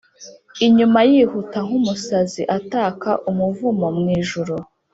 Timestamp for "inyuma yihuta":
0.65-1.57